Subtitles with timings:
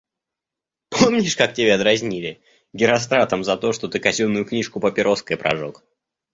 [0.89, 2.41] —Помнишь, как тебя дразнили?
[2.73, 5.83] Геростратом за то, что ты казенную книжку папироской прожег.